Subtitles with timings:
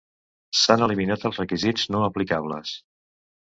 [0.61, 2.73] S'han eliminat els requisits no aplicables.